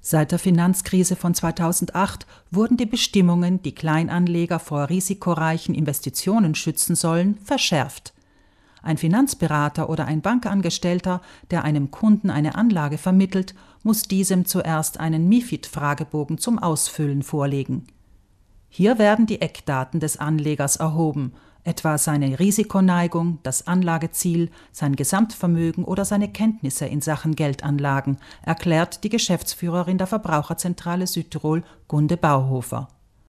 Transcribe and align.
Seit 0.00 0.32
der 0.32 0.38
Finanzkrise 0.38 1.14
von 1.14 1.34
2008 1.34 2.26
wurden 2.50 2.78
die 2.78 2.86
Bestimmungen, 2.86 3.62
die 3.62 3.74
Kleinanleger 3.74 4.58
vor 4.58 4.88
risikoreichen 4.88 5.74
Investitionen 5.74 6.54
schützen 6.54 6.96
sollen, 6.96 7.36
verschärft. 7.44 8.14
Ein 8.82 8.96
Finanzberater 8.96 9.90
oder 9.90 10.06
ein 10.06 10.22
Bankangestellter, 10.22 11.20
der 11.50 11.64
einem 11.64 11.90
Kunden 11.90 12.30
eine 12.30 12.54
Anlage 12.54 12.96
vermittelt, 12.96 13.54
muss 13.82 14.04
diesem 14.04 14.46
zuerst 14.46 14.98
einen 14.98 15.28
MIFID-Fragebogen 15.28 16.38
zum 16.38 16.58
Ausfüllen 16.58 17.22
vorlegen. 17.22 17.86
Hier 18.70 18.98
werden 18.98 19.26
die 19.26 19.42
Eckdaten 19.42 20.00
des 20.00 20.16
Anlegers 20.16 20.76
erhoben, 20.76 21.34
etwa 21.64 21.98
seine 21.98 22.38
Risikoneigung, 22.38 23.38
das 23.42 23.66
Anlageziel, 23.66 24.50
sein 24.72 24.96
Gesamtvermögen 24.96 25.84
oder 25.84 26.04
seine 26.04 26.32
Kenntnisse 26.32 26.86
in 26.86 27.00
Sachen 27.00 27.36
Geldanlagen, 27.36 28.18
erklärt 28.44 29.04
die 29.04 29.08
Geschäftsführerin 29.08 29.98
der 29.98 30.06
Verbraucherzentrale 30.06 31.06
Südtirol, 31.06 31.62
Gunde 31.88 32.16
Bauhofer. 32.16 32.88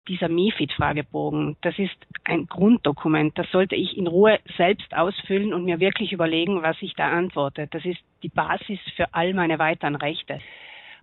Dieser 0.08 0.30
MIFID-Fragebogen, 0.30 1.58
das 1.62 1.78
ist 1.78 1.96
ein 2.24 2.48
Grunddokument. 2.48 3.38
Das 3.38 3.50
sollte 3.52 3.76
ich 3.76 3.98
in 3.98 4.08
Ruhe 4.08 4.40
selbst 4.58 4.94
ausfüllen 4.96 5.54
und 5.54 5.64
mir 5.64 5.80
wirklich 5.80 6.12
überlegen, 6.12 6.64
was 6.64 6.76
ich 6.82 6.94
da 6.96 7.12
antworte. 7.12 7.68
Das 7.72 7.86
ist 7.86 8.00
die 8.24 8.30
Basis 8.30 8.80
für 8.96 9.14
all 9.14 9.34
meine 9.34 9.60
weiteren 9.60 9.96
Rechte. 9.96 10.40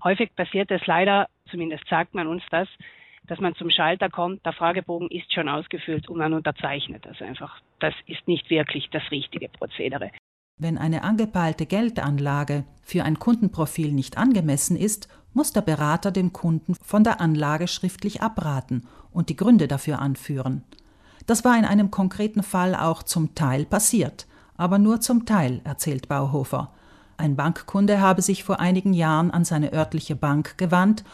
Häufig 0.02 0.34
passiert 0.34 0.70
es 0.70 0.84
leider, 0.86 1.28
zumindest 1.50 1.86
sagt 1.88 2.14
man 2.14 2.26
uns 2.26 2.42
das, 2.50 2.68
dass 3.28 3.40
man 3.40 3.54
zum 3.54 3.70
Schalter 3.70 4.08
kommt, 4.08 4.44
der 4.44 4.52
Fragebogen 4.52 5.08
ist 5.08 5.32
schon 5.32 5.48
ausgefüllt 5.48 6.08
und 6.08 6.18
man 6.18 6.32
unterzeichnet 6.32 7.04
das 7.06 7.20
einfach. 7.22 7.60
Das 7.78 7.94
ist 8.06 8.26
nicht 8.26 8.50
wirklich 8.50 8.88
das 8.90 9.02
richtige 9.10 9.48
Prozedere. 9.48 10.10
Wenn 10.60 10.76
eine 10.76 11.04
angepeilte 11.04 11.66
Geldanlage 11.66 12.64
für 12.82 13.04
ein 13.04 13.20
Kundenprofil 13.20 13.92
nicht 13.92 14.18
angemessen 14.18 14.76
ist, 14.76 15.08
muss 15.32 15.52
der 15.52 15.60
Berater 15.60 16.10
dem 16.10 16.32
Kunden 16.32 16.74
von 16.82 17.04
der 17.04 17.20
Anlage 17.20 17.68
schriftlich 17.68 18.22
abraten 18.22 18.88
und 19.12 19.28
die 19.28 19.36
Gründe 19.36 19.68
dafür 19.68 20.00
anführen. 20.00 20.64
Das 21.26 21.44
war 21.44 21.56
in 21.56 21.64
einem 21.64 21.90
konkreten 21.90 22.42
Fall 22.42 22.74
auch 22.74 23.02
zum 23.02 23.34
Teil 23.34 23.66
passiert, 23.66 24.26
aber 24.56 24.78
nur 24.78 25.00
zum 25.00 25.26
Teil, 25.26 25.60
erzählt 25.62 26.08
Bauhofer. 26.08 26.72
Ein 27.18 27.36
Bankkunde 27.36 28.00
habe 28.00 28.22
sich 28.22 28.42
vor 28.42 28.58
einigen 28.58 28.94
Jahren 28.94 29.30
an 29.30 29.44
seine 29.44 29.72
örtliche 29.72 30.16
Bank 30.16 30.56
gewandt 30.56 31.04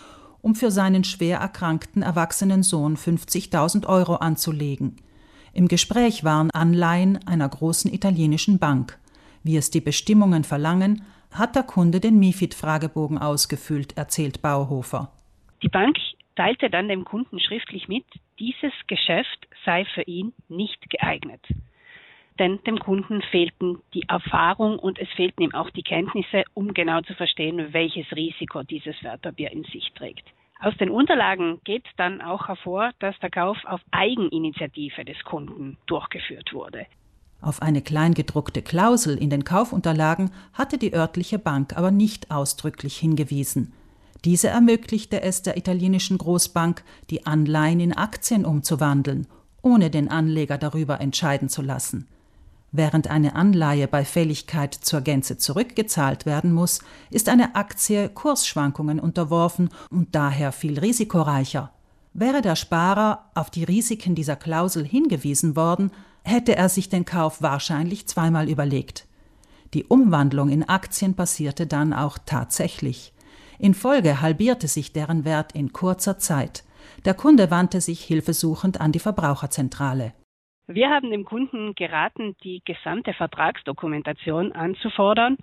um 0.44 0.54
für 0.54 0.70
seinen 0.70 1.04
schwer 1.04 1.38
erkrankten 1.38 2.02
erwachsenen 2.02 2.62
Sohn 2.62 2.96
50.000 2.96 3.86
Euro 3.86 4.16
anzulegen. 4.16 4.96
Im 5.54 5.68
Gespräch 5.68 6.22
waren 6.22 6.50
Anleihen 6.50 7.18
einer 7.26 7.48
großen 7.48 7.92
italienischen 7.92 8.58
Bank. 8.58 8.98
Wie 9.42 9.56
es 9.56 9.70
die 9.70 9.80
Bestimmungen 9.80 10.44
verlangen, 10.44 11.02
hat 11.30 11.56
der 11.56 11.62
Kunde 11.62 11.98
den 11.98 12.18
MIFID-Fragebogen 12.18 13.16
ausgefüllt, 13.16 13.96
erzählt 13.96 14.42
Bauhofer. 14.42 15.10
Die 15.62 15.68
Bank 15.68 15.96
teilte 16.36 16.68
dann 16.68 16.88
dem 16.88 17.06
Kunden 17.06 17.40
schriftlich 17.40 17.88
mit, 17.88 18.04
dieses 18.38 18.72
Geschäft 18.86 19.48
sei 19.64 19.86
für 19.94 20.02
ihn 20.02 20.34
nicht 20.48 20.90
geeignet. 20.90 21.40
Denn 22.38 22.58
dem 22.66 22.80
Kunden 22.80 23.22
fehlten 23.30 23.78
die 23.94 24.08
Erfahrung 24.08 24.78
und 24.78 24.98
es 24.98 25.08
fehlten 25.10 25.42
ihm 25.42 25.54
auch 25.54 25.70
die 25.70 25.82
Kenntnisse, 25.82 26.42
um 26.54 26.74
genau 26.74 27.00
zu 27.02 27.14
verstehen, 27.14 27.72
welches 27.72 28.10
Risiko 28.12 28.62
dieses 28.64 29.00
Wertpapier 29.02 29.52
in 29.52 29.62
sich 29.64 29.92
trägt. 29.94 30.24
Aus 30.60 30.76
den 30.78 30.90
Unterlagen 30.90 31.60
geht 31.64 31.84
dann 31.96 32.20
auch 32.20 32.48
hervor, 32.48 32.90
dass 32.98 33.18
der 33.20 33.30
Kauf 33.30 33.58
auf 33.64 33.80
Eigeninitiative 33.90 35.04
des 35.04 35.22
Kunden 35.24 35.76
durchgeführt 35.86 36.52
wurde. 36.52 36.86
Auf 37.40 37.60
eine 37.60 37.82
kleingedruckte 37.82 38.62
Klausel 38.62 39.18
in 39.18 39.30
den 39.30 39.44
Kaufunterlagen 39.44 40.30
hatte 40.54 40.78
die 40.78 40.94
örtliche 40.94 41.38
Bank 41.38 41.76
aber 41.76 41.90
nicht 41.90 42.30
ausdrücklich 42.30 42.96
hingewiesen. 42.96 43.74
Diese 44.24 44.48
ermöglichte 44.48 45.20
es 45.20 45.42
der 45.42 45.58
italienischen 45.58 46.16
Großbank, 46.16 46.82
die 47.10 47.26
Anleihen 47.26 47.80
in 47.80 47.92
Aktien 47.92 48.46
umzuwandeln, 48.46 49.26
ohne 49.60 49.90
den 49.90 50.08
Anleger 50.08 50.56
darüber 50.56 51.00
entscheiden 51.02 51.50
zu 51.50 51.60
lassen. 51.60 52.08
Während 52.76 53.06
eine 53.06 53.36
Anleihe 53.36 53.86
bei 53.86 54.04
Fälligkeit 54.04 54.74
zur 54.74 55.00
Gänze 55.00 55.38
zurückgezahlt 55.38 56.26
werden 56.26 56.52
muss, 56.52 56.80
ist 57.08 57.28
eine 57.28 57.54
Aktie 57.54 58.08
Kursschwankungen 58.08 58.98
unterworfen 58.98 59.68
und 59.90 60.16
daher 60.16 60.50
viel 60.50 60.80
risikoreicher. 60.80 61.70
Wäre 62.14 62.42
der 62.42 62.56
Sparer 62.56 63.30
auf 63.36 63.50
die 63.50 63.62
Risiken 63.62 64.16
dieser 64.16 64.34
Klausel 64.34 64.84
hingewiesen 64.84 65.54
worden, 65.54 65.92
hätte 66.24 66.56
er 66.56 66.68
sich 66.68 66.88
den 66.88 67.04
Kauf 67.04 67.42
wahrscheinlich 67.42 68.08
zweimal 68.08 68.50
überlegt. 68.50 69.06
Die 69.72 69.84
Umwandlung 69.84 70.48
in 70.48 70.68
Aktien 70.68 71.14
passierte 71.14 71.68
dann 71.68 71.92
auch 71.92 72.18
tatsächlich. 72.26 73.12
In 73.60 73.74
Folge 73.74 74.20
halbierte 74.20 74.66
sich 74.66 74.92
deren 74.92 75.24
Wert 75.24 75.52
in 75.52 75.72
kurzer 75.72 76.18
Zeit. 76.18 76.64
Der 77.04 77.14
Kunde 77.14 77.52
wandte 77.52 77.80
sich 77.80 78.02
hilfesuchend 78.02 78.80
an 78.80 78.90
die 78.90 78.98
Verbraucherzentrale. 78.98 80.12
Wir 80.66 80.88
haben 80.88 81.10
dem 81.10 81.24
Kunden 81.24 81.74
geraten, 81.74 82.36
die 82.42 82.62
gesamte 82.64 83.12
Vertragsdokumentation 83.12 84.52
anzufordern. 84.52 85.36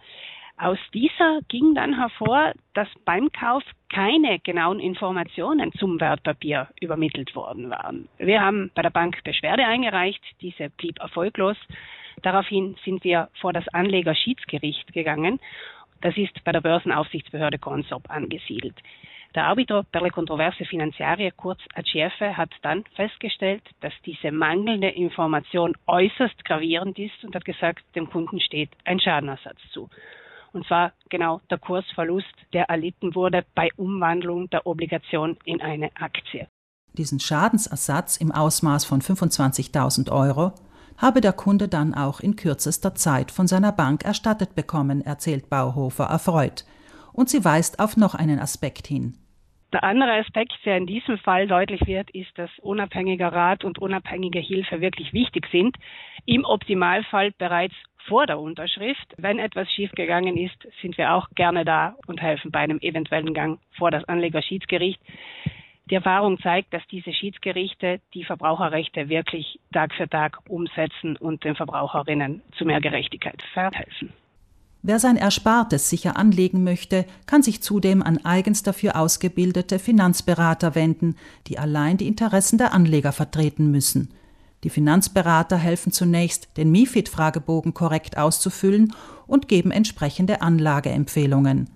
Aus 0.57 0.79
dieser 0.93 1.41
ging 1.47 1.75
dann 1.75 1.95
hervor, 1.95 2.53
dass 2.73 2.87
beim 3.05 3.31
Kauf 3.31 3.63
keine 3.89 4.39
genauen 4.39 4.79
Informationen 4.79 5.71
zum 5.73 5.99
Wertpapier 5.99 6.69
übermittelt 6.79 7.35
worden 7.35 7.69
waren. 7.69 8.09
Wir 8.17 8.41
haben 8.41 8.71
bei 8.73 8.81
der 8.81 8.89
Bank 8.89 9.23
Beschwerde 9.23 9.65
eingereicht, 9.65 10.23
diese 10.41 10.69
blieb 10.69 10.99
erfolglos. 10.99 11.57
Daraufhin 12.23 12.75
sind 12.83 13.03
wir 13.03 13.29
vor 13.39 13.53
das 13.53 13.67
Anlegerschiedsgericht 13.69 14.91
gegangen. 14.93 15.39
Das 16.01 16.17
ist 16.17 16.43
bei 16.43 16.51
der 16.51 16.61
Börsenaufsichtsbehörde 16.61 17.59
Consop 17.59 18.09
angesiedelt. 18.09 18.75
Der 19.33 19.45
Arbitro 19.45 19.83
per 19.83 20.01
le 20.01 20.09
Controverse 20.09 20.65
Finanziarie, 20.65 21.31
kurz 21.31 21.59
ACF, 21.73 22.19
hat 22.35 22.51
dann 22.63 22.83
festgestellt, 22.95 23.63
dass 23.79 23.93
diese 24.05 24.29
mangelnde 24.29 24.89
Information 24.89 25.73
äußerst 25.87 26.43
gravierend 26.43 26.99
ist 26.99 27.23
und 27.23 27.33
hat 27.33 27.45
gesagt, 27.45 27.83
dem 27.95 28.09
Kunden 28.09 28.41
steht 28.41 28.71
ein 28.83 28.99
Schadenersatz 28.99 29.59
zu. 29.71 29.89
Und 30.51 30.67
zwar 30.67 30.91
genau 31.09 31.39
der 31.49 31.59
Kursverlust, 31.59 32.33
der 32.51 32.65
erlitten 32.65 33.15
wurde 33.15 33.45
bei 33.55 33.69
Umwandlung 33.77 34.49
der 34.49 34.67
Obligation 34.67 35.37
in 35.45 35.61
eine 35.61 35.95
Aktie. 35.95 36.49
Diesen 36.91 37.21
Schadensersatz 37.21 38.17
im 38.17 38.33
Ausmaß 38.33 38.83
von 38.83 38.99
25.000 38.99 40.11
Euro 40.11 40.51
habe 40.97 41.21
der 41.21 41.31
Kunde 41.31 41.69
dann 41.69 41.93
auch 41.93 42.19
in 42.19 42.35
kürzester 42.35 42.95
Zeit 42.95 43.31
von 43.31 43.47
seiner 43.47 43.71
Bank 43.71 44.03
erstattet 44.03 44.55
bekommen, 44.55 44.99
erzählt 44.99 45.49
Bauhofer 45.49 46.03
erfreut. 46.03 46.65
Und 47.13 47.29
sie 47.29 47.43
weist 47.43 47.79
auf 47.79 47.97
noch 47.97 48.15
einen 48.15 48.39
Aspekt 48.39 48.87
hin. 48.87 49.17
Der 49.73 49.85
andere 49.85 50.11
Aspekt, 50.19 50.53
der 50.65 50.77
in 50.77 50.85
diesem 50.85 51.17
Fall 51.17 51.47
deutlich 51.47 51.87
wird, 51.87 52.09
ist, 52.11 52.37
dass 52.37 52.49
unabhängiger 52.59 53.31
Rat 53.31 53.63
und 53.63 53.79
unabhängige 53.79 54.39
Hilfe 54.39 54.81
wirklich 54.81 55.13
wichtig 55.13 55.47
sind. 55.49 55.77
Im 56.25 56.43
Optimalfall 56.43 57.31
bereits 57.37 57.75
vor 58.07 58.25
der 58.25 58.39
Unterschrift. 58.39 59.13
Wenn 59.17 59.39
etwas 59.39 59.71
schiefgegangen 59.71 60.35
ist, 60.35 60.67
sind 60.81 60.97
wir 60.97 61.13
auch 61.13 61.29
gerne 61.35 61.63
da 61.63 61.95
und 62.05 62.21
helfen 62.21 62.51
bei 62.51 62.59
einem 62.59 62.79
eventuellen 62.79 63.33
Gang 63.33 63.59
vor 63.77 63.91
das 63.91 64.03
Anlegerschiedsgericht. 64.05 64.99
Die 65.89 65.95
Erfahrung 65.95 66.39
zeigt, 66.39 66.73
dass 66.73 66.85
diese 66.87 67.13
Schiedsgerichte 67.13 67.99
die 68.13 68.23
Verbraucherrechte 68.23 69.09
wirklich 69.09 69.59
Tag 69.73 69.93
für 69.93 70.09
Tag 70.09 70.39
umsetzen 70.49 71.15
und 71.17 71.43
den 71.43 71.55
Verbraucherinnen 71.55 72.41
zu 72.57 72.65
mehr 72.65 72.81
Gerechtigkeit 72.81 73.41
verhelfen. 73.53 74.13
Wer 74.83 74.99
sein 74.99 75.15
Erspartes 75.15 75.89
sicher 75.89 76.17
anlegen 76.17 76.63
möchte, 76.63 77.05
kann 77.27 77.43
sich 77.43 77.61
zudem 77.61 78.01
an 78.01 78.17
eigens 78.25 78.63
dafür 78.63 78.95
ausgebildete 78.95 79.77
Finanzberater 79.77 80.73
wenden, 80.73 81.15
die 81.47 81.59
allein 81.59 81.97
die 81.97 82.07
Interessen 82.07 82.57
der 82.57 82.73
Anleger 82.73 83.11
vertreten 83.11 83.69
müssen. 83.69 84.09
Die 84.63 84.69
Finanzberater 84.69 85.57
helfen 85.57 85.91
zunächst, 85.91 86.49
den 86.57 86.71
MIFID-Fragebogen 86.71 87.73
korrekt 87.73 88.17
auszufüllen 88.17 88.93
und 89.27 89.47
geben 89.47 89.71
entsprechende 89.71 90.41
Anlageempfehlungen. 90.41 91.69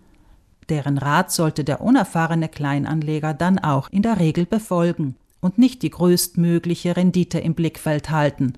Deren 0.69 0.97
Rat 0.97 1.31
sollte 1.31 1.63
der 1.63 1.81
unerfahrene 1.81 2.49
Kleinanleger 2.49 3.35
dann 3.35 3.59
auch 3.59 3.89
in 3.89 4.01
der 4.01 4.19
Regel 4.19 4.47
befolgen 4.47 5.15
und 5.41 5.59
nicht 5.59 5.83
die 5.83 5.91
größtmögliche 5.91 6.97
Rendite 6.97 7.39
im 7.39 7.53
Blickfeld 7.53 8.09
halten. 8.09 8.53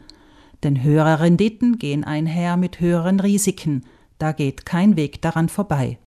Denn 0.64 0.84
höhere 0.84 1.20
Renditen 1.20 1.80
gehen 1.80 2.06
einher 2.06 2.56
mit 2.56 2.80
höheren 2.80 3.20
Risiken, 3.20 3.84
da 4.18 4.34
geht 4.34 4.66
kein 4.66 4.98
Weg 4.98 5.22
daran 5.22 5.48
vorbei. 5.48 5.96